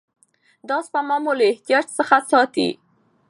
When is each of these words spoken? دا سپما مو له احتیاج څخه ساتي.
دا 0.69 0.77
سپما 0.85 1.17
مو 1.23 1.31
له 1.39 1.45
احتیاج 1.51 1.85
څخه 1.97 2.17
ساتي. 2.31 2.69